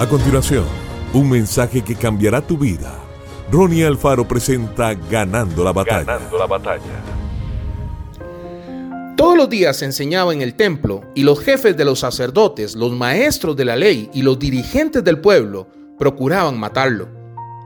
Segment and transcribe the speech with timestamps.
[0.00, 0.64] A continuación,
[1.12, 2.98] un mensaje que cambiará tu vida.
[3.52, 6.04] Ronnie Alfaro presenta Ganando la batalla.
[6.04, 7.04] Ganando la batalla.
[9.14, 12.92] Todos los días se enseñaba en el templo y los jefes de los sacerdotes, los
[12.92, 15.68] maestros de la ley y los dirigentes del pueblo
[15.98, 17.06] procuraban matarlo.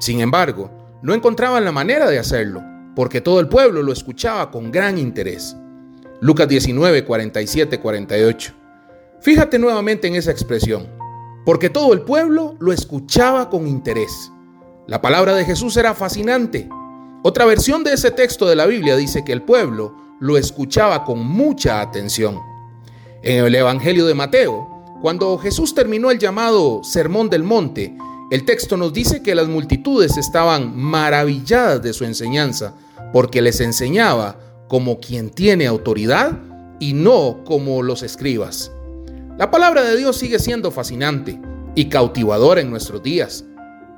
[0.00, 0.72] Sin embargo,
[1.02, 2.64] no encontraban la manera de hacerlo,
[2.96, 5.56] porque todo el pueblo lo escuchaba con gran interés.
[6.20, 8.54] Lucas 19, 47, 48.
[9.20, 10.88] Fíjate nuevamente en esa expresión,
[11.44, 14.30] porque todo el pueblo lo escuchaba con interés.
[14.86, 16.68] La palabra de Jesús era fascinante.
[17.22, 21.26] Otra versión de ese texto de la Biblia dice que el pueblo lo escuchaba con
[21.26, 22.40] mucha atención.
[23.22, 24.68] En el Evangelio de Mateo,
[25.00, 27.96] cuando Jesús terminó el llamado Sermón del Monte,
[28.30, 32.74] el texto nos dice que las multitudes estaban maravilladas de su enseñanza,
[33.12, 36.38] porque les enseñaba como quien tiene autoridad
[36.80, 38.72] y no como los escribas.
[39.36, 41.40] La palabra de Dios sigue siendo fascinante
[41.74, 43.44] y cautivadora en nuestros días.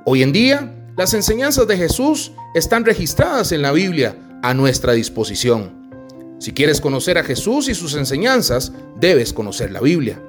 [0.07, 5.91] Hoy en día, las enseñanzas de Jesús están registradas en la Biblia a nuestra disposición.
[6.39, 10.23] Si quieres conocer a Jesús y sus enseñanzas, debes conocer la Biblia.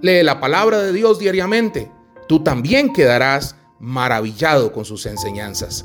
[0.00, 1.90] Lee la palabra de Dios diariamente.
[2.26, 5.84] Tú también quedarás maravillado con sus enseñanzas.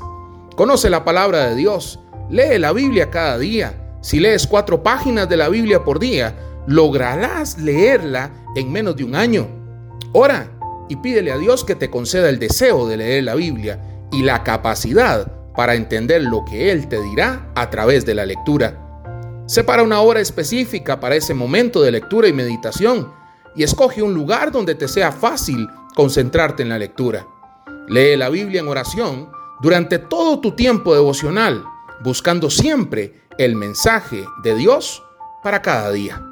[0.56, 2.00] Conoce la palabra de Dios.
[2.30, 3.98] Lee la Biblia cada día.
[4.00, 6.34] Si lees cuatro páginas de la Biblia por día,
[6.66, 9.48] lograrás leerla en menos de un año.
[10.12, 10.50] Ora
[10.88, 14.42] y pídele a Dios que te conceda el deseo de leer la Biblia y la
[14.42, 18.78] capacidad para entender lo que Él te dirá a través de la lectura.
[19.46, 23.12] Separa una hora específica para ese momento de lectura y meditación
[23.54, 27.26] y escoge un lugar donde te sea fácil concentrarte en la lectura.
[27.88, 31.64] Lee la Biblia en oración durante todo tu tiempo devocional,
[32.02, 35.02] buscando siempre el mensaje de Dios
[35.42, 36.31] para cada día.